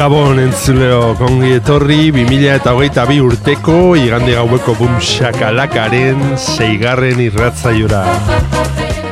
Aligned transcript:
Gabon 0.00 0.38
entzuleo 0.40 1.10
kongi 1.18 1.50
etorri 1.58 2.06
2000 2.16 2.54
eta 2.54 2.72
hogeita 2.72 3.02
bi 3.04 3.18
urteko 3.20 3.74
igande 4.00 4.32
gaueko 4.32 4.72
bum 4.78 4.94
shakalakaren 5.04 6.22
zeigarren 6.38 7.20
irratzaiora. 7.20 8.00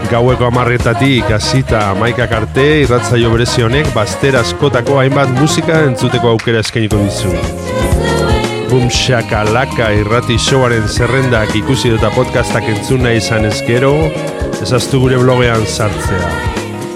Gaueko 0.09 0.47
amarretatik 0.49 1.29
hasita 1.37 1.83
maikak 2.01 2.33
arte 2.39 2.65
irratzaio 2.87 3.35
berezi 3.35 3.67
honek 3.67 3.93
baster 3.93 4.41
askotako 4.41 4.97
hainbat 5.03 5.37
musika 5.37 5.83
entzuteko 5.91 6.33
aukera 6.33 6.65
eskainiko 6.65 7.03
dizu. 7.05 7.37
Bum 8.73 8.89
shakalaka 8.89 9.91
irrati 10.01 10.41
showaren 10.41 10.89
zerrendak 10.89 11.53
ikusi 11.61 11.93
eta 11.99 12.09
podcastak 12.17 12.73
entzuna 12.79 13.13
izan 13.21 13.45
ezkero, 13.53 13.93
ezaztu 14.65 15.05
gure 15.05 15.21
blogean 15.21 15.69
sartzea. 15.69 16.33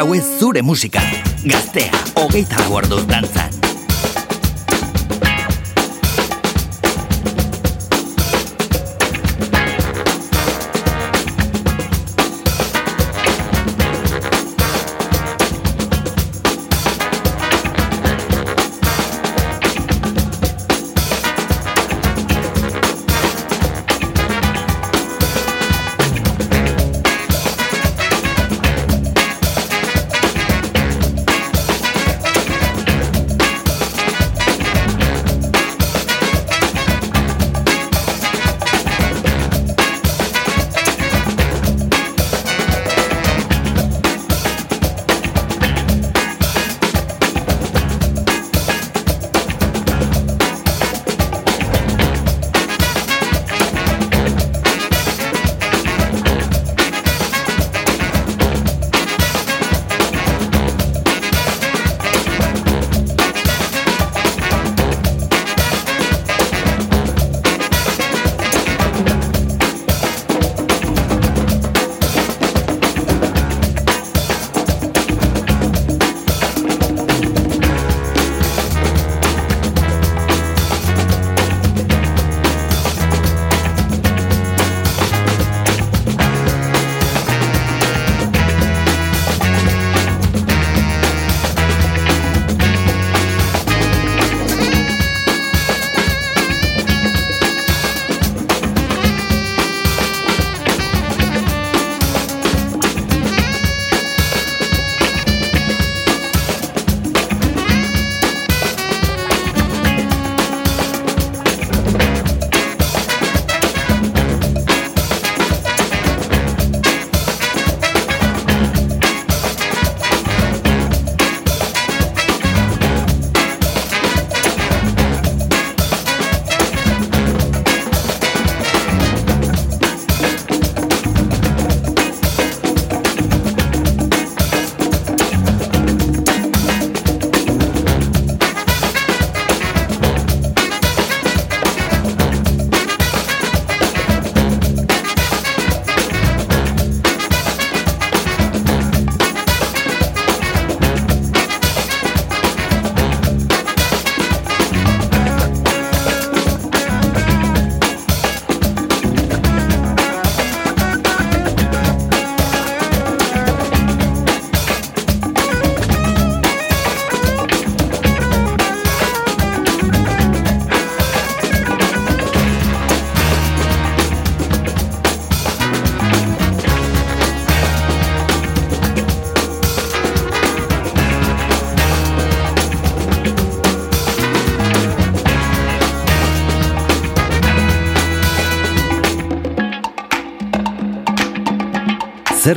Gauez 0.00 0.24
zure 0.38 0.62
musika. 0.62 1.02
Gaztea, 1.44 1.92
hogeita 2.16 2.56
lau 2.64 2.78
orduz 2.80 3.04
dantzan. 3.10 3.49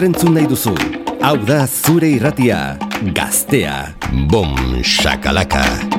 Zer 0.04 0.10
entzun 0.12 0.34
nahi 0.36 0.48
duzu? 0.52 0.74
Hau 1.24 1.38
da 1.48 1.64
zure 1.68 2.10
irratia, 2.18 2.78
gaztea, 3.16 3.96
bom, 4.28 4.56
shakalaka. 4.84 5.93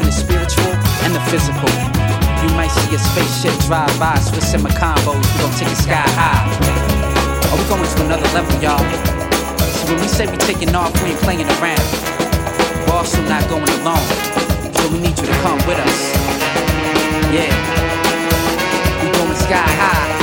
In 0.00 0.06
the 0.06 0.12
spiritual 0.12 0.72
and 1.04 1.14
the 1.14 1.20
physical. 1.28 1.68
You 2.42 2.50
might 2.56 2.72
see 2.72 2.94
a 2.94 2.98
spaceship 2.98 3.54
drive 3.66 3.92
by, 3.98 4.16
and 4.16 4.62
Mocambos, 4.64 5.20
we 5.20 5.38
gon' 5.40 5.52
take 5.58 5.70
it 5.70 5.76
sky 5.76 6.02
high. 6.18 6.42
Oh, 7.52 7.56
we 7.56 7.64
going 7.68 7.84
to 7.84 8.02
another 8.04 8.28
level, 8.34 8.54
y'all. 8.60 8.82
So 9.58 9.92
when 9.92 10.00
we 10.00 10.08
say 10.08 10.26
we 10.26 10.36
taking 10.38 10.74
off, 10.74 10.92
we 11.02 11.10
ain't 11.10 11.20
playing 11.20 11.46
around. 11.60 11.86
We're 12.86 12.94
also 12.94 13.22
not 13.28 13.48
going 13.48 13.68
alone. 13.80 14.06
So 14.74 14.88
we 14.92 14.98
need 14.98 15.16
you 15.18 15.26
to 15.26 15.36
come 15.44 15.58
with 15.66 15.78
us. 15.78 15.98
Yeah. 17.32 17.52
We 19.02 19.10
going 19.12 19.36
sky 19.36 19.66
high. 19.78 20.21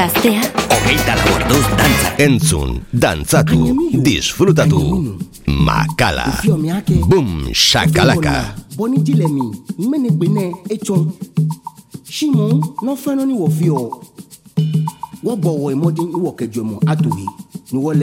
Gaztea? 0.00 0.40
Hogeita 0.72 1.12
lau 1.14 1.28
orduz 1.36 1.66
dantza. 1.76 2.10
Entzun, 2.24 2.70
dantzatu, 2.90 3.58
disfrutatu. 4.00 4.80
Makala. 5.44 6.40
Bum, 7.04 7.50
shakalaka. 7.52 8.54
Boni 8.78 9.02
dilemi, 9.04 9.50
mene 9.76 10.08
gbene 10.16 10.52
etxon 10.72 11.04
Shimon, 12.08 12.60
non 12.82 12.96
fẹ́ràn 12.96 13.26
ni 13.28 13.34
wọ́n 13.40 13.52
fi 13.58 13.66
ọ́ 13.80 13.84
wọ́n 15.24 15.36
gbọ́wọ́ 15.42 15.68
ìmọ̀dé 15.74 16.02
ìwọ̀kẹjọ 16.16 16.62
mọ́ 16.70 16.78
àtòyè 16.92 17.26
ni 17.72 17.78
wọ́n. 17.84 18.00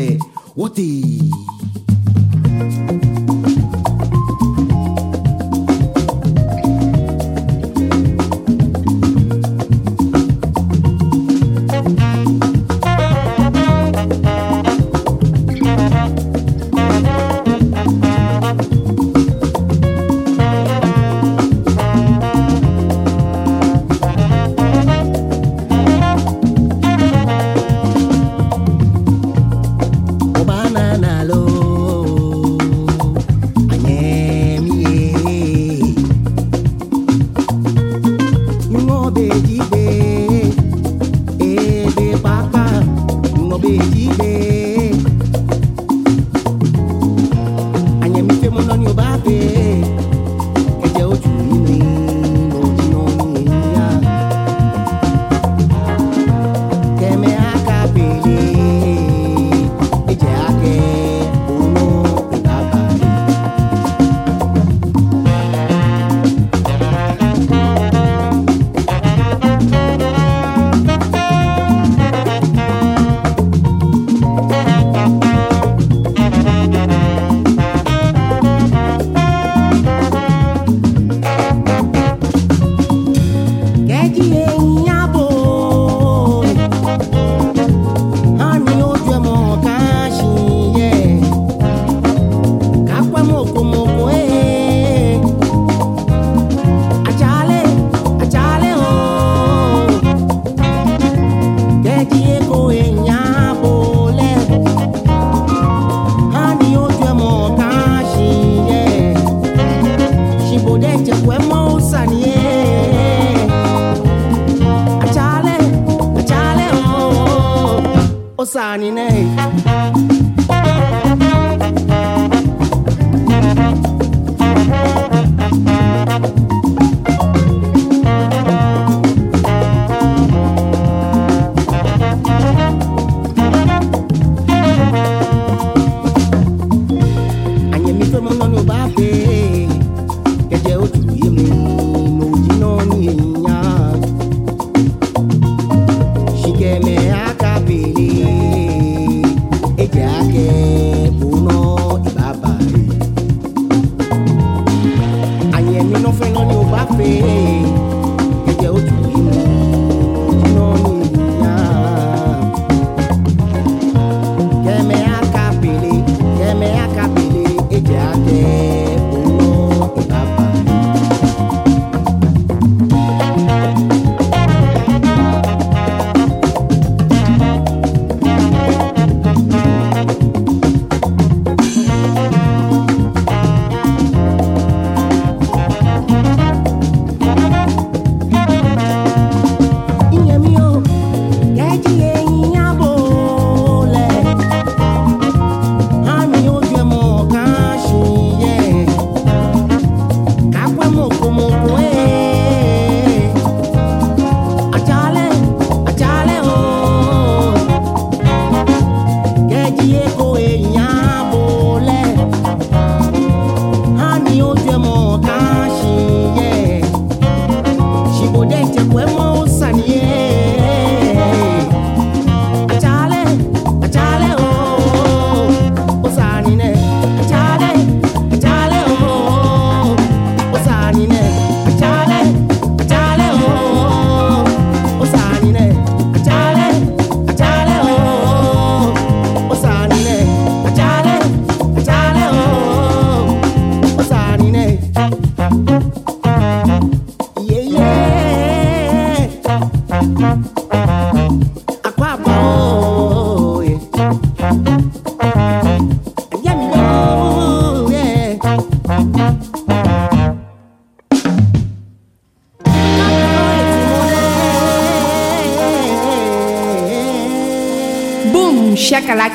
Ó 118.78 118.80
sàní 118.80 119.37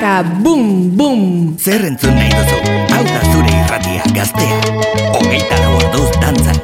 Baka 0.02 0.26
Boom 0.42 0.98
Boom. 0.98 1.54
Zer 1.62 1.78
entzun 1.86 2.16
nahi 2.18 2.34
duzu, 2.34 2.56
hau 2.90 3.04
da 3.06 3.20
zure 3.30 3.52
irratia 3.54 4.02
gaztea. 4.10 4.58
Hogeita 5.14 5.60
lau 5.62 5.76
orduz 5.78 6.10
dantzan. 6.18 6.58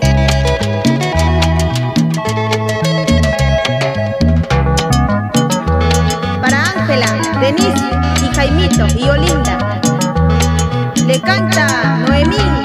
Para 6.42 6.58
Ángela, 6.74 7.14
Denise 7.38 7.86
y 8.26 8.34
Jaimito 8.34 8.90
y 8.98 9.08
Olinda. 9.08 9.56
Le 11.06 11.20
canta 11.20 12.02
Noemí. 12.08 12.57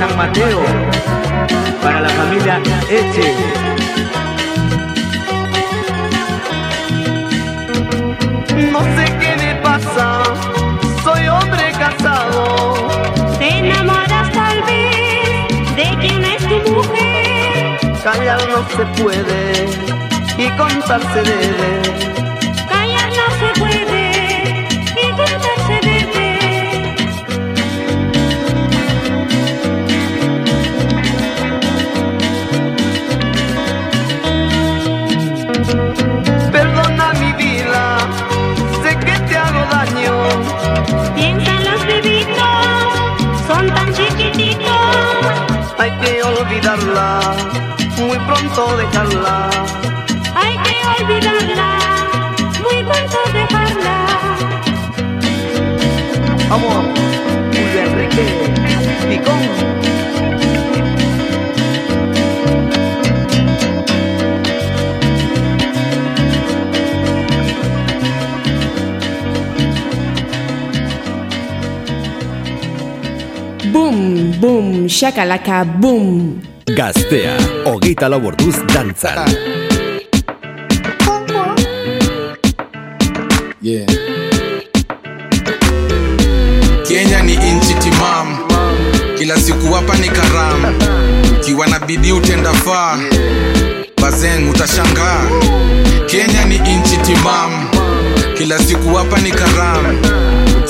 San 0.00 0.16
Mateo, 0.16 0.62
para 1.82 2.00
la 2.00 2.08
familia 2.08 2.58
Eche. 2.88 3.34
No 8.72 8.80
sé 8.96 9.04
qué 9.20 9.36
me 9.36 9.54
pasa, 9.56 10.22
soy 11.04 11.28
hombre 11.28 11.72
casado. 11.72 12.76
Te 13.38 13.58
enamoras 13.58 14.32
tal 14.32 14.62
vez 14.62 15.76
de 15.76 15.98
quien 16.00 16.24
es 16.24 16.48
tu 16.48 16.72
mujer. 16.72 17.78
Callar 18.02 18.40
no 18.48 18.66
se 18.74 19.02
puede 19.02 19.66
y 20.38 20.48
contarse 20.56 21.20
debe. 21.20 22.29
Olvidarla, 46.38 47.20
muy 47.96 48.18
pronto 48.18 48.76
dejarla. 48.76 49.50
Hay 50.34 50.56
que 50.58 51.04
olvidarla, 51.04 51.78
muy 52.62 52.82
pronto 52.84 53.18
dejarla. 53.32 54.06
Vamos, 56.48 56.74
Julio 57.52 57.80
Enrique, 57.80 58.24
Picón. 59.08 59.79
Shakalaka, 74.90 75.64
boom. 75.80 76.40
Gaztea, 76.76 77.36
hogeita 77.64 78.08
lau 78.08 78.20
orduz 78.26 78.56
dantzan. 78.74 79.26
Yeah. 83.62 83.86
Kenya 86.88 87.22
ni 87.22 87.34
inchi 87.34 87.74
timam, 87.82 88.38
kila 89.18 89.36
siku 89.40 89.72
hapa 89.74 89.96
ni 89.96 90.08
karam, 90.08 90.74
kiwa 91.44 91.66
na 91.66 91.78
bidii 91.78 92.12
utenda 92.12 92.52
faa, 92.52 92.98
bazeng 94.02 94.50
utashangaa. 94.50 95.20
Kenya 96.06 96.44
ni 96.44 96.56
inchi 96.56 96.96
timam, 96.96 97.68
kila 98.38 98.58
siku 98.58 98.94
hapa 98.94 99.18
ni 99.20 99.30
karam, 99.30 99.96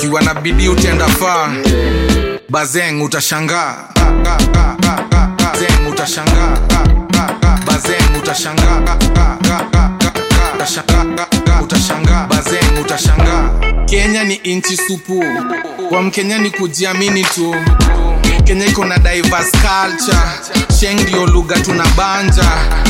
kiwa 0.01 0.21
na 0.21 0.33
bidii 0.33 0.67
utenda 0.67 1.07
faa, 1.07 1.49
bazeng 2.51 3.01
utashangaa. 3.01 3.75
Bazeng 5.47 5.87
utashangaa. 5.89 6.57
Bazeng 7.65 8.11
utashangaa. 8.19 8.77
Utashangaa. 11.63 12.27
Bazeng 12.27 12.79
utashangaa. 12.81 13.49
Kenya 13.85 14.23
ni 14.23 14.33
inchi 14.35 14.77
supu, 14.77 15.23
kwa 15.89 16.01
Mkenya 16.01 16.37
ni 16.37 16.49
kujiamini 16.51 17.23
tu. 17.23 17.55
Kenya 18.45 18.65
iko 18.65 18.85
na 18.85 18.97
diverse 18.97 19.51
culture, 19.51 20.17
sheng 20.79 20.99
ndio 21.01 21.25
lugha 21.25 21.59
tunabanja. 21.59 22.43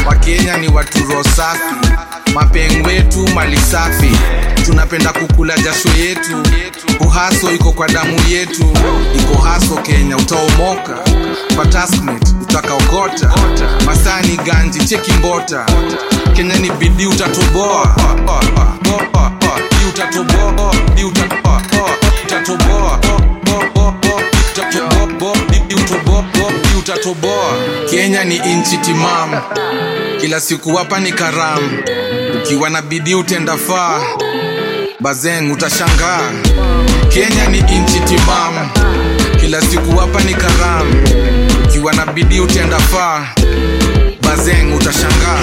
Wakenya 0.05 0.57
ni 0.57 0.67
watu 0.67 0.99
rosafi, 1.05 1.35
safi, 1.35 2.33
mapeng 2.33 2.85
wetu 2.87 3.27
mali 3.35 3.57
safi, 3.57 4.11
tunapenda 4.65 5.13
kukula 5.13 5.57
jasho 5.57 5.89
yetu. 5.97 6.43
Uhaso 6.99 7.51
iko 7.51 7.71
kwa 7.71 7.87
damu 7.87 8.19
yetu, 8.29 8.73
iko 9.19 9.41
haso 9.41 9.75
Kenya 9.75 10.17
utaomoka. 10.17 10.97
Kwa 11.55 11.65
taskmate 11.65 12.31
utakaokota. 12.41 13.31
Masani 13.85 14.37
ganji 14.37 14.85
cheki 14.85 15.11
mbota. 15.13 15.65
Kenya 16.35 16.55
ni 16.55 16.69
bidii 16.71 17.05
utatoboa. 17.05 17.95
Utatoboa. 19.89 20.71
Utatoboa. 22.25 22.99
Utatoboa. 24.55 24.90
Utatoboa 27.01 27.57
Kenya 27.89 28.23
ni 28.23 28.35
inchi 28.35 28.77
timam 28.77 29.31
kila 30.21 30.39
siku 30.39 30.75
hapa 30.75 30.99
ni 30.99 31.11
karam 31.11 31.79
ukiwa 32.37 32.69
na 32.69 32.81
bidii 32.81 33.13
utenda 33.15 33.57
faa. 33.57 34.01
Bazeng 34.99 35.51
utashangaa. 35.51 36.31
Kenya 37.09 37.47
ni 37.47 37.57
inchi 37.57 37.99
timam 37.99 38.69
kila 39.41 39.61
siku 39.61 39.97
hapa 39.97 40.21
ni 40.23 40.33
karamu. 40.33 40.93
ukiwa 41.65 41.93
na 41.93 42.05
bidii 42.05 42.39
utenda 42.39 42.79
faa. 42.79 43.25
Bazeng 44.21 44.75
utashangaa. 44.75 45.41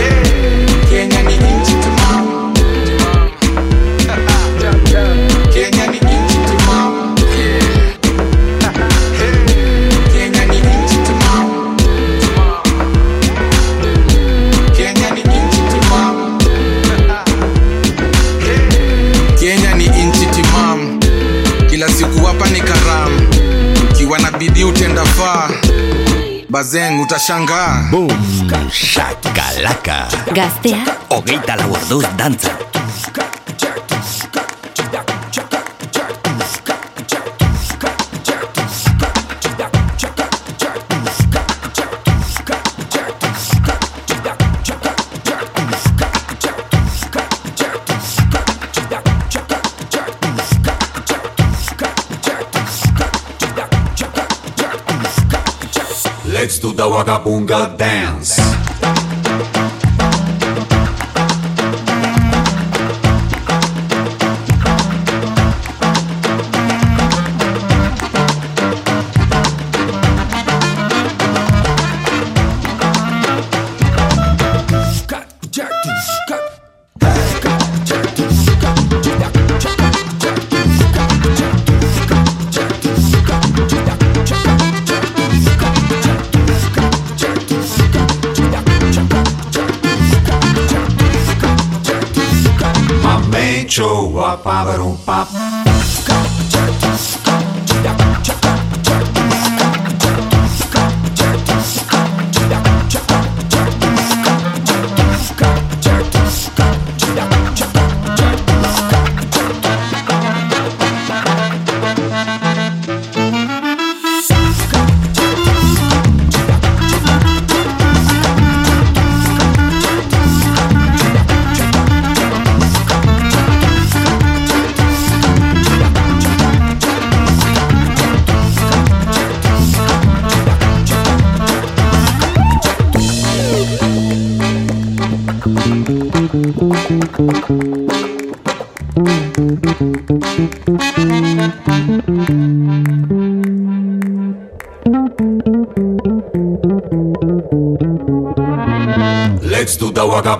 Kenya 0.90 1.22
ni 1.22 1.34
inchi 1.34 1.67
zen 26.68 27.00
utasanga 27.00 27.88
Boom, 27.90 28.10
shakalaka. 28.70 30.08
Gaztea? 30.36 30.84
Ogeita 31.08 31.56
lau 31.56 31.70
orduz 31.72 32.04
dantza 32.20 32.52
the 56.78 56.84
Wagabunga 56.84 57.76
dance. 57.76 58.57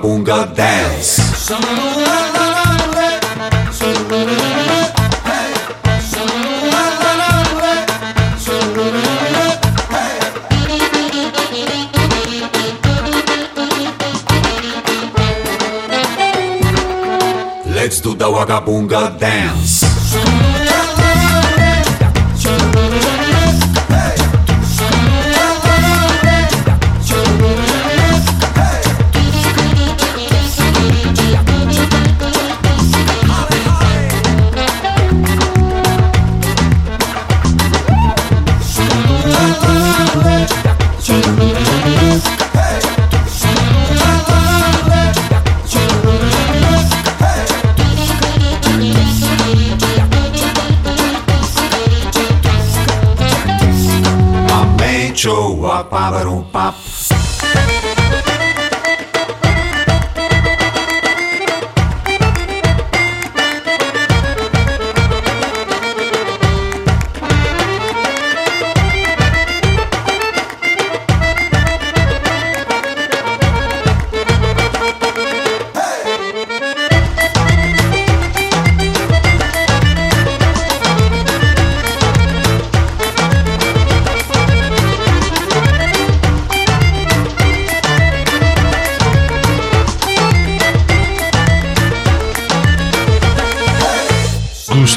The 0.09 0.14
Wagabunga 0.14 0.67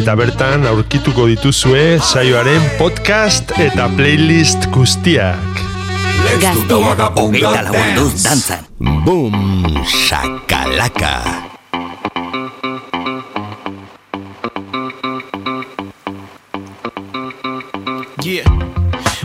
Eta 0.00 0.16
bertan 0.16 0.64
aurkituko 0.72 1.28
dituzue 1.28 2.00
saioaren 2.00 2.64
podcast 2.80 3.52
eta 3.60 3.92
playlist 4.00 4.72
guztiak. 4.72 5.60
Do 6.32 6.56
the 6.64 6.80
Wagabunga 6.80 7.68
dance. 7.68 8.64
Boom, 8.80 9.36
shakalaka. 9.84 11.41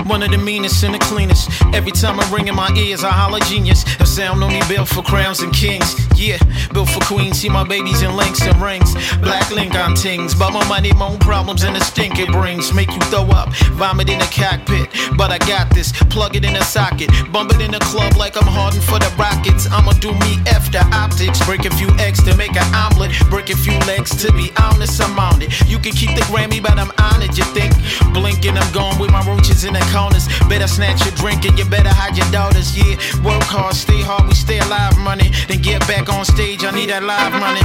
One 0.08 0.24
of 0.24 0.32
the 0.32 0.38
meanest 0.38 0.84
and 0.84 0.94
the 0.96 1.00
cleanest. 1.00 1.50
Every 1.74 1.92
time 1.92 2.20
I 2.20 2.32
ring 2.32 2.48
in 2.48 2.56
my 2.56 2.72
ears, 2.78 3.04
I 3.04 3.10
holler 3.12 3.40
genius. 3.42 3.84
A 4.00 4.06
sound 4.06 4.42
only 4.42 4.62
built 4.70 4.88
for 4.88 5.02
crowns 5.04 5.42
and 5.42 5.54
kings. 5.54 6.07
Yeah, 6.18 6.40
built 6.74 6.90
for 6.90 7.00
queens. 7.02 7.40
See 7.40 7.50
my 7.50 7.64
babies 7.64 8.02
in 8.02 8.16
links 8.16 8.42
and 8.42 8.60
rings. 8.60 8.96
Black 9.22 9.52
link 9.52 9.76
on 9.76 9.94
tings. 9.94 10.34
But 10.34 10.52
my 10.52 10.68
money, 10.68 10.92
my 10.94 11.10
own 11.10 11.20
problems, 11.20 11.64
and 11.64 11.76
the 11.76 11.80
stink 11.80 12.18
it 12.18 12.32
brings. 12.32 12.74
Make 12.74 12.90
you 12.90 13.00
throw 13.14 13.30
up, 13.30 13.54
vomit 13.78 14.10
in 14.10 14.18
the 14.18 14.26
cockpit. 14.26 14.90
But 15.16 15.30
I 15.30 15.38
got 15.38 15.70
this. 15.70 15.92
Plug 16.10 16.36
it 16.36 16.44
in 16.44 16.56
a 16.56 16.64
socket. 16.64 17.12
Bump 17.32 17.54
it 17.54 17.62
in 17.62 17.70
the 17.72 17.80
club 17.80 18.18
like 18.18 18.36
I'm 18.36 18.48
hardened 18.48 18.84
for 18.84 18.98
the 18.98 19.14
Rockets. 19.18 19.70
I'ma 19.72 19.94
do 19.94 20.12
me 20.26 20.42
after 20.50 20.80
optics. 20.92 21.44
Break 21.46 21.66
a 21.66 21.74
few 21.78 21.90
eggs 22.00 22.24
to 22.24 22.36
make 22.36 22.56
an 22.56 22.66
omelet. 22.74 23.12
Break 23.30 23.52
a 23.52 23.58
few 23.58 23.78
legs 23.86 24.10
to 24.24 24.34
be 24.34 24.52
honest, 24.58 25.00
I'm 25.00 25.20
on 25.20 25.42
it. 25.44 25.54
You 25.70 25.78
can 25.78 25.94
keep 25.94 26.16
the 26.18 26.26
Grammy, 26.26 26.62
but 26.62 26.80
I'm 26.80 26.92
on 26.98 27.22
it. 27.22 27.38
You 27.38 27.46
think? 27.54 27.74
Blinking, 28.14 28.58
I'm 28.58 28.72
gone 28.74 28.98
with 29.00 29.12
my 29.12 29.22
roaches 29.26 29.66
in 29.66 29.74
the 29.74 29.86
corners. 29.94 30.26
Better 30.50 30.68
snatch 30.68 31.06
your 31.06 31.14
drink 31.14 31.46
and 31.46 31.58
you 31.60 31.66
better 31.66 31.94
hide 31.94 32.18
your 32.18 32.30
daughters. 32.32 32.76
Yeah, 32.76 32.98
work 33.22 33.44
hard, 33.44 33.76
stay 33.76 34.02
hard, 34.02 34.28
we 34.28 34.34
stay 34.34 34.60
alive, 34.60 34.98
money. 34.98 35.30
Then 35.48 35.62
get 35.62 35.86
back 35.88 36.07
on 36.10 36.26
stage, 36.26 36.64
I 36.64 36.72
need 36.72 36.90
that 36.90 37.04
live 37.04 37.34
money. 37.36 37.64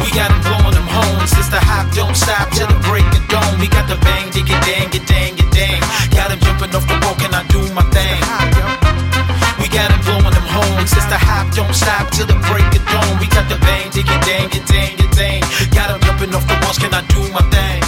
We 0.00 0.08
got 0.14 0.30
them 0.30 0.40
blowing 0.44 0.74
them 0.74 0.88
horns. 0.88 1.32
It's 1.36 1.48
the 1.48 1.60
hop, 1.60 1.92
don't 1.92 2.16
stop 2.16 2.48
till 2.52 2.68
the 2.68 2.78
break 2.86 3.06
of 3.12 3.24
dawn. 3.28 3.58
We 3.60 3.68
got 3.68 3.88
the 3.88 3.96
bang, 4.04 4.30
dig 4.30 4.48
it, 4.48 4.60
dang, 4.64 4.88
it, 4.92 5.04
dang, 5.04 5.34
it, 5.36 5.48
dang. 5.52 5.80
Got 6.14 6.30
them 6.32 6.40
jumping 6.40 6.72
off 6.74 6.86
the 6.86 6.96
wall, 7.02 7.16
can 7.18 7.34
I 7.34 7.42
do 7.52 7.60
my 7.76 7.84
thing? 7.92 8.20
We 9.60 9.66
got 9.68 9.90
them 9.90 10.00
blowing 10.06 10.34
them 10.34 10.48
horns. 10.48 10.92
It's 10.92 11.08
the 11.10 11.18
hop, 11.18 11.52
don't 11.54 11.74
stop 11.74 12.08
till 12.14 12.26
the 12.26 12.38
break 12.48 12.68
of 12.72 12.84
dawn. 12.88 13.18
We 13.20 13.26
got 13.28 13.48
the 13.50 13.58
bang, 13.64 13.90
dig 13.90 14.08
it, 14.08 14.22
dang, 14.24 14.48
it, 14.54 14.64
dang, 14.64 14.94
it, 14.98 15.10
dang. 15.12 15.42
Got 15.74 15.92
them 15.92 16.00
jumping 16.04 16.32
off 16.34 16.44
the 16.48 16.56
walls, 16.62 16.78
can 16.78 16.92
I 16.94 17.02
do 17.10 17.20
my 17.34 17.42
thing, 17.52 17.80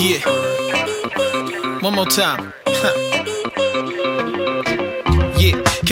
Yeah. 0.00 0.22
One 1.80 1.94
more 1.94 2.06
time. 2.06 2.52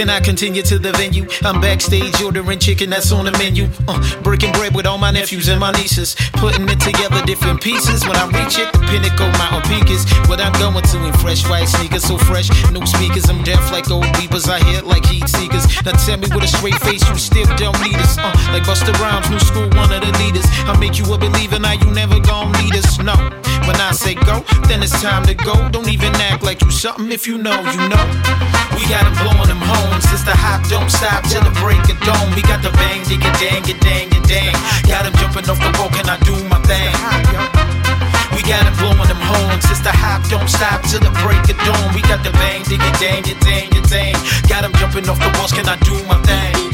Can 0.01 0.09
I 0.09 0.19
continue 0.19 0.63
to 0.63 0.79
the 0.79 0.93
venue? 0.93 1.29
I'm 1.45 1.61
backstage 1.61 2.23
ordering 2.23 2.59
chicken 2.59 2.89
that's 2.89 3.13
on 3.13 3.27
the 3.27 3.33
menu. 3.33 3.69
Uh, 3.87 4.01
breaking 4.23 4.51
bread 4.53 4.75
with 4.75 4.87
all 4.87 4.97
my 4.97 5.11
nephews 5.11 5.49
and 5.49 5.61
my 5.61 5.73
nieces. 5.73 6.17
Putting 6.41 6.67
it 6.71 6.81
together 6.81 7.21
different 7.27 7.61
pieces. 7.61 8.01
When 8.09 8.17
I 8.17 8.25
reach 8.33 8.57
it, 8.57 8.73
the 8.73 8.81
pinnacle, 8.89 9.29
Mountain 9.37 9.61
Peak 9.69 9.93
is 9.93 10.09
what 10.25 10.41
I'm 10.41 10.57
going 10.57 10.81
to 10.81 11.05
in 11.05 11.13
fresh 11.21 11.45
white 11.51 11.69
sneakers. 11.69 12.09
So 12.09 12.17
fresh, 12.17 12.49
new 12.73 12.81
speakers. 12.87 13.29
I'm 13.29 13.45
deaf 13.45 13.61
like 13.73 13.91
old 13.91 14.09
beavers. 14.17 14.49
I 14.49 14.65
hit 14.73 14.87
like 14.87 15.05
heat 15.05 15.29
seekers. 15.29 15.69
Now 15.85 15.93
tell 15.93 16.17
me 16.17 16.33
with 16.33 16.45
a 16.45 16.49
straight 16.49 16.81
face, 16.81 17.05
you 17.05 17.19
still 17.21 17.45
don't 17.61 17.77
need 17.85 18.01
us. 18.01 18.17
Uh, 18.17 18.33
like 18.57 18.65
Busta 18.65 18.97
Rhymes, 19.05 19.29
new 19.29 19.41
school, 19.41 19.69
one 19.77 19.93
of 19.93 20.01
the 20.01 20.17
leaders. 20.17 20.49
I 20.65 20.81
make 20.81 20.97
you 20.97 21.05
a 21.13 21.19
believer, 21.19 21.59
now 21.59 21.77
you 21.77 21.93
never 21.93 22.19
gon' 22.21 22.53
need 22.57 22.73
us. 22.73 22.97
No, 23.05 23.21
when 23.69 23.77
I 23.77 23.93
say 23.93 24.15
go, 24.15 24.41
then 24.65 24.83
it's 24.83 24.97
time 25.03 25.27
to 25.27 25.35
go. 25.35 25.69
Don't 25.69 25.93
even 25.93 26.17
act 26.25 26.43
like 26.43 26.63
you 26.63 26.71
something 26.71 27.13
if 27.13 27.27
you 27.27 27.37
know, 27.37 27.61
you 27.77 27.85
know. 27.93 28.05
We 28.81 28.89
got 28.89 29.05
them 29.05 29.13
blowing 29.21 29.49
them 29.49 29.61
It's 29.97 30.25
the 30.25 30.35
hop, 30.35 30.67
don't 30.69 30.91
stop 30.91 31.25
till 31.25 31.43
the 31.43 31.55
break 31.63 31.83
of 31.89 31.99
dawn. 32.01 32.35
We 32.35 32.43
got 32.43 32.63
the 32.63 32.71
bang, 32.77 33.03
dig 33.09 33.25
it, 33.25 33.35
dang 33.39 33.65
it, 33.67 33.81
dang 33.81 34.09
it, 34.11 34.25
dang. 34.29 34.55
Got 34.87 35.05
them 35.05 35.15
jumping 35.19 35.49
off 35.49 35.59
the 35.59 35.71
wall, 35.79 35.91
can 35.91 36.09
I 36.09 36.19
do 36.27 36.35
my 36.51 36.59
thing? 36.67 36.93
We 38.35 38.43
got 38.43 38.65
them 38.67 38.75
blowing 38.79 39.09
them 39.09 39.23
horns. 39.23 39.65
It's 39.71 39.81
the 39.81 39.93
hop, 39.93 40.23
don't 40.29 40.49
stop 40.49 40.83
till 40.83 41.01
the 41.01 41.11
break 41.23 41.43
of 41.51 41.59
dawn. 41.65 41.95
We 41.95 42.03
got 42.03 42.23
the 42.23 42.31
bang, 42.37 42.63
dig 42.65 42.83
it, 42.83 42.97
dang 43.01 43.25
it, 43.27 43.41
dang 43.41 43.71
it, 43.73 43.85
dang. 43.89 44.15
Got 44.49 44.63
them 44.63 44.73
jumping 44.79 45.09
off 45.09 45.19
the 45.19 45.31
walls, 45.39 45.53
can 45.53 45.69
I 45.69 45.77
do 45.83 45.95
my 46.07 46.21
thing? 46.23 46.70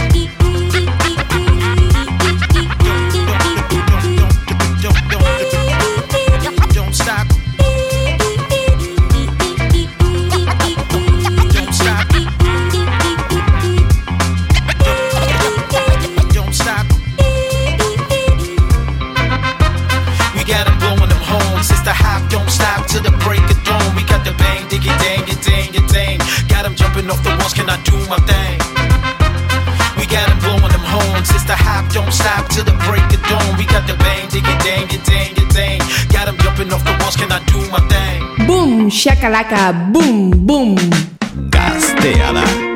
Off 27.71 27.85
the 27.85 27.87
walls, 27.87 27.87
can 27.87 27.91
I 27.91 27.91
do 27.91 27.97
my 28.09 28.19
thing? 28.31 28.59
We 29.99 30.07
got 30.07 30.29
'em 30.31 30.39
blowing 30.39 30.73
them 30.73 30.85
horns. 30.85 31.31
It's 31.31 31.45
the 31.45 31.57
hop, 31.57 31.93
don't 31.93 32.13
stop 32.13 32.49
till 32.49 32.65
the 32.65 32.77
break 32.87 33.09
of 33.15 33.23
dawn. 33.29 33.57
We 33.59 33.65
got 33.65 33.87
the 33.87 33.95
bang, 33.95 34.29
dig 34.29 34.47
it, 34.47 34.59
dang 34.63 34.89
it, 34.91 35.03
dang 35.05 35.33
it, 35.37 35.49
dang. 35.55 35.81
Got 36.13 36.29
'em 36.29 36.37
jumping 36.39 36.73
off 36.73 36.85
the 36.85 36.95
walls, 37.01 37.17
can 37.17 37.31
I 37.33 37.41
do 37.53 37.59
my 37.71 37.81
thing? 37.91 38.47
Boom, 38.47 38.91
shakalaka, 38.91 39.93
boom, 39.93 40.31
boom. 40.47 40.77
Gaztea 41.51 42.76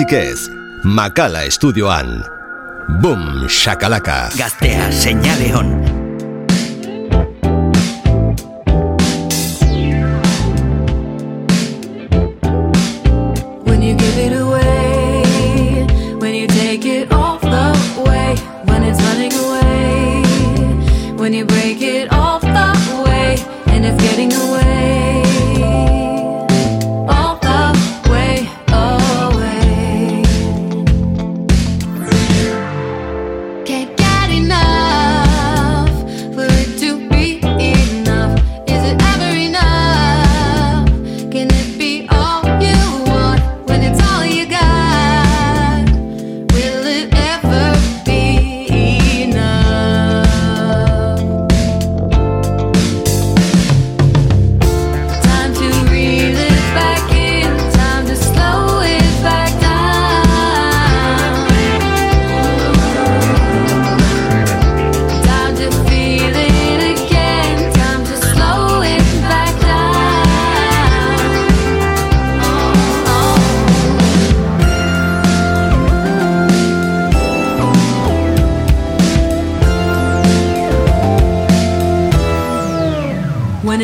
Itziquez, 0.00 0.48
Macala 0.82 1.44
Studio 1.50 1.90
An. 1.92 2.24
Boom, 3.02 3.44
shakalaka. 3.48 4.30
Gaztea, 4.32 4.88
seinale 4.90 5.52
hon, 5.52 5.68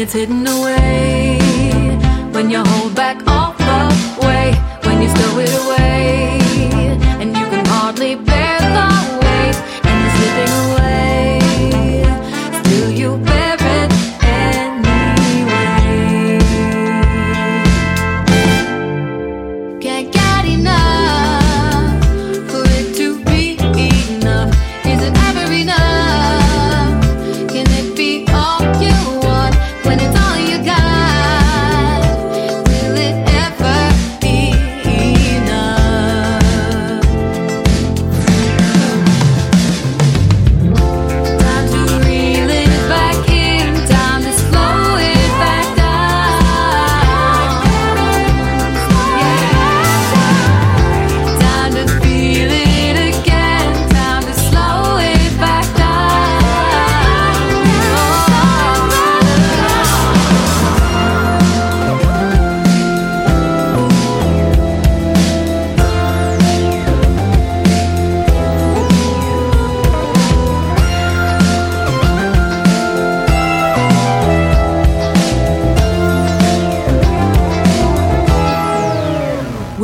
it's 0.07 0.13
hidden 0.13 0.47
away. 0.47 0.56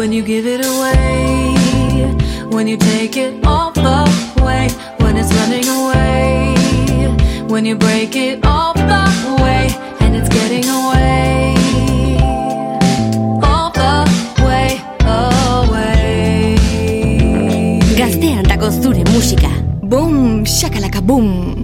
when 0.02 0.10
you 0.10 0.20
give 0.20 0.46
it 0.48 0.66
away, 0.66 1.54
when 2.50 2.66
you 2.66 2.76
take 2.76 3.16
it 3.16 3.46
all 3.46 3.70
away, 3.78 4.68
when 4.98 5.16
it's 5.16 5.32
running 5.32 5.68
away, 5.68 6.56
when 7.46 7.64
you 7.64 7.76
break 7.76 8.16
it 8.16 8.44
all 8.44 8.74
away, 8.76 9.70
and 10.00 10.16
it's 10.16 10.28
getting 10.28 10.64
away. 10.68 11.54
All 13.46 13.70
away, 14.42 14.82
away. 15.06 16.58
Gaztean 17.94 18.42
dago 18.42 18.70
zure 18.70 19.04
musika. 19.14 19.54
Boom, 19.82 20.44
shakalaka 20.44 21.00
boom. 21.00 21.61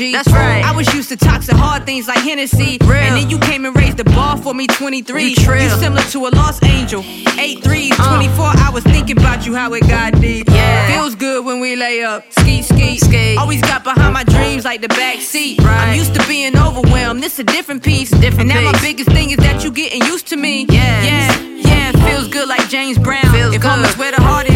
energy. 0.00 0.12
That's 0.12 0.32
right. 0.32 0.64
I 0.64 0.76
was 0.76 0.92
used 0.94 1.08
to 1.10 1.16
toxic 1.16 1.56
hard 1.56 1.84
things 1.84 2.08
like 2.08 2.18
Hennessy. 2.18 2.78
Real. 2.82 2.92
And 2.92 3.16
then 3.16 3.30
you 3.30 3.38
came 3.38 3.64
and 3.64 3.74
raised 3.76 3.96
the 3.96 4.04
bar 4.04 4.36
for 4.36 4.54
me 4.54 4.66
23. 4.66 5.22
You, 5.22 5.28
you 5.28 5.70
similar 5.70 6.02
to 6.02 6.26
a 6.26 6.30
lost 6.30 6.64
angel. 6.64 7.02
8 7.38 7.62
3, 7.62 7.92
uh. 7.98 8.16
24 8.16 8.58
was 8.72 8.92
thinking 8.92 9.18
about 9.18 9.46
you, 9.46 9.54
how 9.54 9.72
it 9.74 9.88
got 9.88 10.20
deep. 10.20 10.48
Yeah. 10.48 10.86
Feels 10.88 11.14
good 11.14 11.44
when 11.44 11.60
we 11.60 11.76
lay 11.76 12.04
up. 12.04 12.24
Ski, 12.32 12.62
ski, 12.62 12.98
ski. 12.98 13.36
Always 13.36 13.60
got 13.60 13.82
behind 13.82 14.14
my 14.14 14.24
dreams 14.24 14.64
like 14.64 14.80
the 14.80 14.88
back 14.88 15.18
seat. 15.20 15.60
Right. 15.60 15.88
I'm 15.88 15.98
used 15.98 16.14
to 16.14 16.26
being 16.28 16.56
overwhelmed. 16.56 17.22
This 17.22 17.38
a 17.38 17.44
different 17.44 17.82
piece. 17.82 18.10
Different 18.10 18.40
and 18.40 18.48
now 18.50 18.60
piece. 18.60 18.72
my 18.72 18.80
biggest 18.80 19.10
thing 19.10 19.30
is 19.30 19.38
that 19.38 19.64
you 19.64 19.72
getting 19.72 20.02
used 20.02 20.28
to 20.28 20.36
me. 20.36 20.66
Yeah. 20.68 21.02
Yeah. 21.02 21.38
Yeah. 21.56 21.92
Feels 22.06 22.28
good 22.28 22.48
like 22.48 22.68
James 22.68 22.98
Brown. 22.98 23.22
Feels 23.32 23.54
if 23.54 23.62
good. 23.62 23.70
homeless 23.70 23.96
wear 23.96 24.12
the 24.12 24.22
heart 24.22 24.47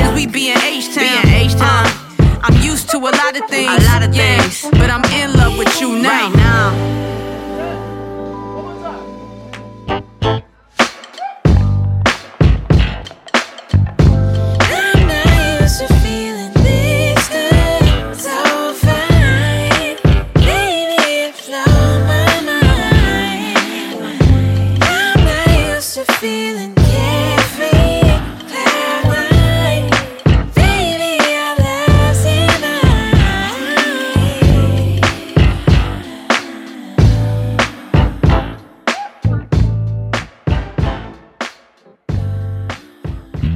to 2.93 2.99
a 2.99 3.09
lot 3.09 3.35
of 3.41 3.49
things. 3.49 3.71
A 3.71 3.87
lot 3.89 4.03
of 4.03 4.15
yeah. 4.15 4.43
things. 4.43 4.71
But 4.71 4.91
I'm 4.91 5.05
in 5.13 5.33
love 5.33 5.57
with 5.57 5.81
you 5.81 5.99
now. 5.99 6.29
Right 6.29 6.37
now. 6.37 7.22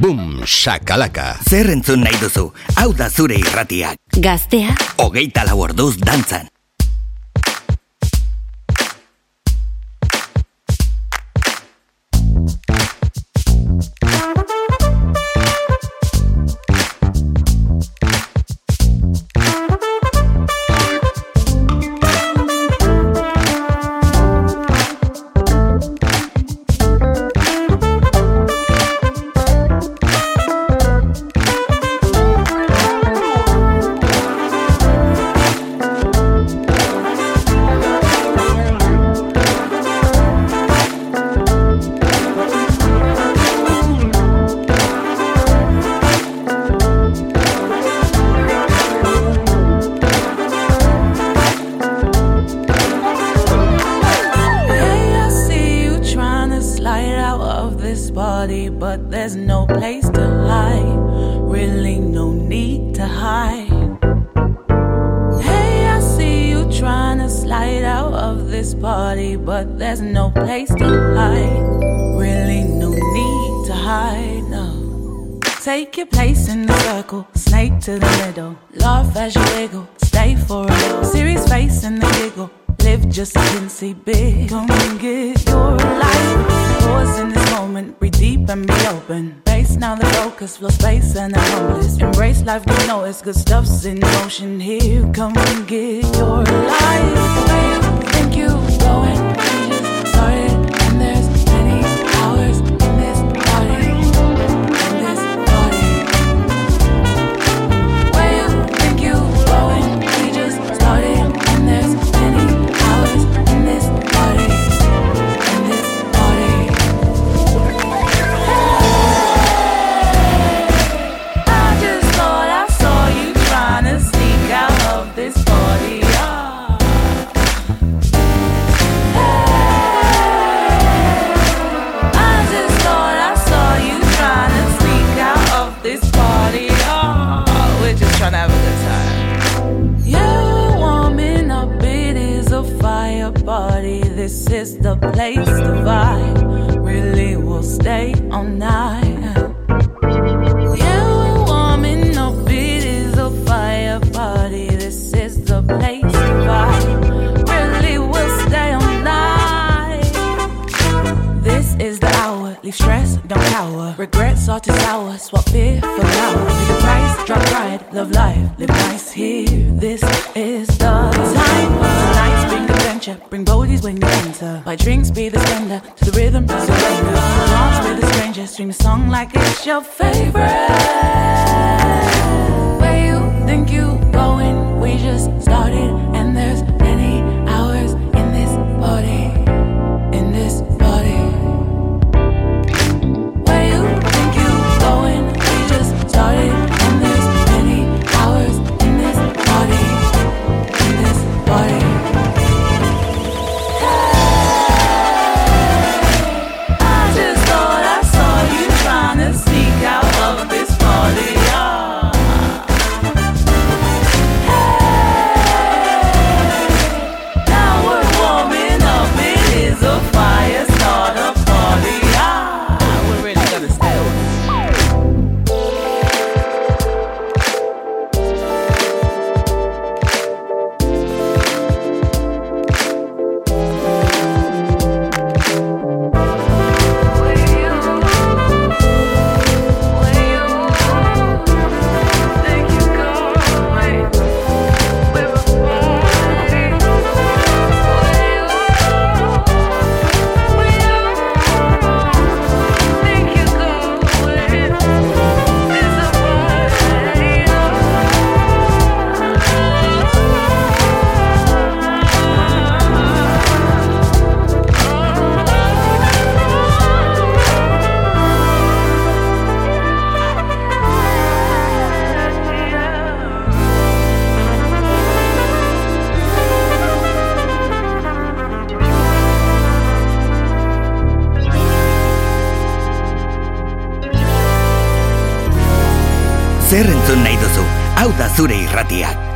Boom, 0.07 0.45
shakalaka. 0.47 1.25
Zer 1.51 1.67
entzun 1.75 2.05
nahi 2.07 2.21
duzu? 2.21 2.45
Hau 2.79 2.93
da 2.95 3.09
zure 3.11 3.41
irratia. 3.43 3.97
Gaztea. 4.23 4.77
Ogeita 5.03 5.43
lau 5.49 5.59
orduz 5.67 5.97
dantzan. 5.99 6.47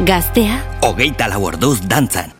Gaztea, 0.00 0.62
Hogeita 0.80 1.28
lau 1.28 1.42
orduz 1.44 1.82
dantzan. 1.84 2.39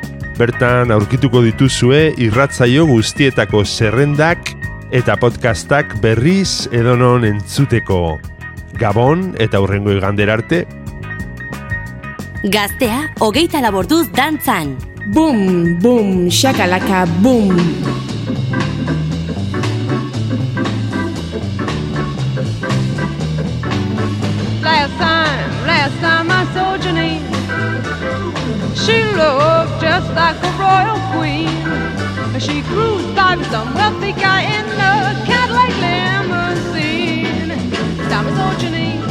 Bertan 0.41 0.89
aurkituko 0.89 1.43
dituzue 1.45 2.15
irratzaio 2.17 2.87
guztietako 2.89 3.59
zerrendak 3.61 4.49
eta 4.89 5.13
podcastak 5.21 5.93
berriz 6.01 6.65
edonon 6.73 7.27
entzuteko. 7.29 8.17
Gabon 8.81 9.35
eta 9.37 9.61
hurrengo 9.61 9.93
igander 9.93 10.33
arte. 10.33 10.63
Gaztea, 12.41 13.03
hogeita 13.21 13.61
laborduz 13.61 14.07
dantzan. 14.17 14.79
Boom, 15.13 15.77
boom, 15.77 16.31
shakalaka, 16.33 17.05
boom. 17.21 17.90
She 32.41 32.63
cruised 32.63 33.15
by 33.15 33.35
with 33.35 33.51
some 33.51 33.71
wealthy 33.75 34.13
guy 34.13 34.41
in 34.41 34.65
a 34.65 35.13
Cadillac 35.27 35.69
limousine. 35.83 37.49
Time 38.09 38.27
I 38.27 38.31
saw 38.35 38.49
Janine. 38.61 39.01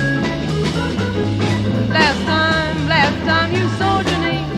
Last 1.91 2.21
time, 2.27 2.89
last 2.89 3.19
time 3.25 3.53
you 3.55 3.69
saw 3.79 4.03
Janine. 4.03 4.51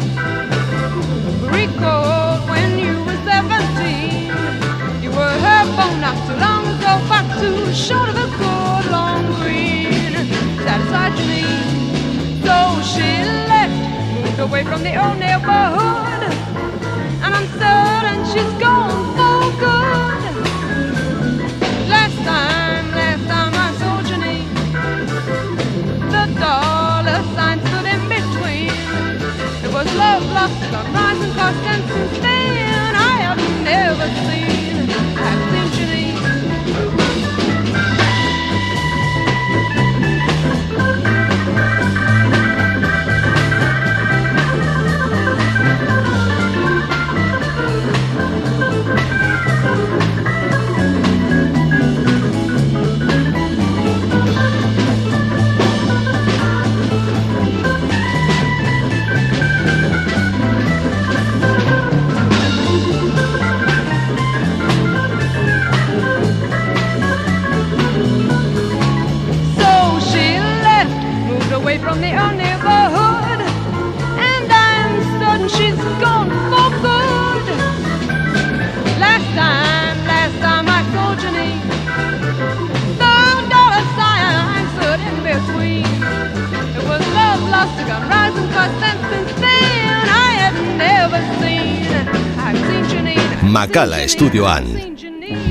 Recalled 1.52 2.48
when 2.48 2.78
you 2.78 2.94
were 3.04 3.20
17. 3.28 5.02
You 5.02 5.10
were 5.10 5.36
her 5.46 5.64
phone 5.76 6.00
not 6.00 6.16
too 6.26 6.36
long 6.40 6.64
ago, 6.74 6.92
far 7.08 7.24
too 7.40 7.74
short 7.74 8.08
of 8.08 8.16
a 8.16 8.28
good 8.40 8.90
long 8.90 9.26
green. 9.42 10.14
Satisfied 10.64 11.12
Janine. 11.18 12.40
So 12.46 12.56
she 12.90 13.08
left, 13.52 13.76
moved 14.24 14.38
away 14.40 14.64
from 14.64 14.82
the 14.82 14.96
old 14.96 15.18
neighborhood. 15.18 16.22
And 17.24 17.34
I'm 17.36 17.46
certain 17.60 18.24
she's 18.32 18.61
Love, 30.12 30.30
lost, 30.32 30.70
gone 30.70 30.92
rising 30.92 31.32
cost, 31.32 31.56
and 31.64 31.88
since 31.88 32.18
then 32.18 32.94
I 32.94 33.16
have 33.24 33.38
never 33.64 34.06
seen, 34.28 34.61
Makala 93.52 93.98
estudioan. 94.00 94.64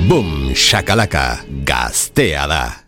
Boom, 0.08 0.56
shakalaka, 0.56 1.38
gaztea 1.64 2.48
da. 2.48 2.81